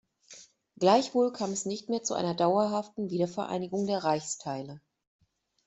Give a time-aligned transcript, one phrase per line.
[0.79, 4.81] Gleichwohl kam es nicht mehr zu einer dauerhaften Wiedervereinigung der Reichsteile.